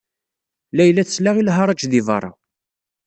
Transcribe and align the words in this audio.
Layla 0.75 1.03
tesla 1.07 1.31
i 1.39 1.43
lharaǧ 1.47 1.79
di 1.91 2.01
beṛṛa. 2.07 2.31